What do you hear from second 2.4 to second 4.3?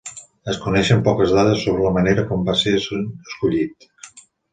van ser escollits.